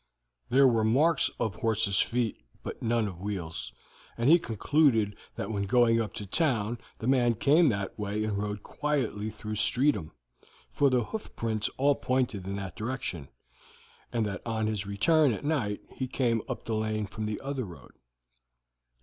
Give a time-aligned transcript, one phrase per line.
[0.49, 3.71] There were marks of horses' feet, but none of wheels,
[4.17, 8.35] and he concluded that when going up to town the man came that way and
[8.35, 10.11] rode quietly through Streatham,
[10.71, 13.29] for the hoof prints all pointed in that direction,
[14.11, 17.65] and that on his return at night he came up the lane from the other
[17.65, 17.91] road.